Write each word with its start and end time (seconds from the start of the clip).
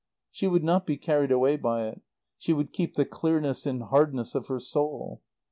She 0.31 0.47
would 0.47 0.63
not 0.63 0.87
be 0.87 0.97
carried 0.97 1.31
away 1.31 1.57
by 1.57 1.85
it; 1.87 2.01
she 2.39 2.53
would 2.53 2.73
keep 2.73 2.95
the 2.95 3.05
clearness 3.05 3.67
and 3.67 3.83
hardness 3.83 4.33
of 4.33 4.47
her 4.47 4.59
soul. 4.59 5.21